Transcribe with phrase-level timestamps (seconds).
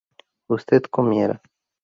[0.47, 1.39] ¿usted comiera?